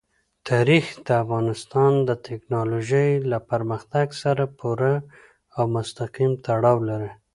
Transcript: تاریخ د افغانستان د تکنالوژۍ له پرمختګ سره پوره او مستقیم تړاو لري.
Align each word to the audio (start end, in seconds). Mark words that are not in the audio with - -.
تاریخ 0.49 0.85
د 1.05 1.07
افغانستان 1.23 1.91
د 2.09 2.09
تکنالوژۍ 2.27 3.11
له 3.31 3.37
پرمختګ 3.49 4.07
سره 4.23 4.43
پوره 4.57 4.93
او 5.57 5.63
مستقیم 5.75 6.31
تړاو 6.45 6.77
لري. 6.89 7.11